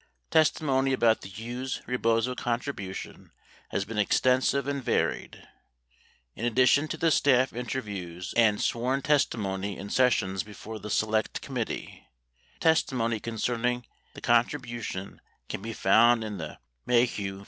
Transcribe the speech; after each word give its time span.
Testimony 0.31 0.93
about 0.93 1.21
the 1.21 1.29
Hughes 1.29 1.83
Rebozo 1.85 2.33
contribution 2.33 3.33
has 3.69 3.85
been 3.85 3.99
extensive 3.99 4.67
and 4.67 4.83
varied. 4.83 5.47
In 6.35 6.43
addition 6.43 6.87
to 6.87 6.97
the 6.97 7.11
staff 7.11 7.53
interviews 7.53 8.33
and 8.35 8.59
sworn 8.59 9.03
testimony 9.03 9.77
in 9.77 9.91
sessions 9.91 10.41
before 10.41 10.79
the 10.79 10.89
Select 10.89 11.39
Committee, 11.43 12.07
testimony 12.59 13.19
concerning 13.19 13.85
the 14.15 14.21
con 14.21 14.45
tribution 14.45 15.19
can 15.47 15.61
be 15.61 15.71
found 15.71 16.23
in 16.23 16.39
the 16.39 16.57
Maheu 16.87 17.37
v. 17.37 17.39